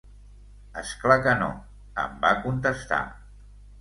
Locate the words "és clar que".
0.81-1.35